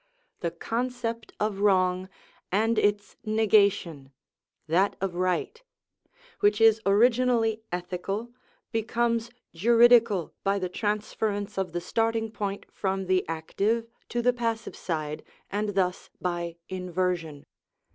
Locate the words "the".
0.39-0.49, 10.57-10.69, 11.71-11.81, 13.05-13.23, 14.23-14.33